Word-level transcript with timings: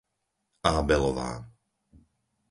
Ábelová 0.77 1.29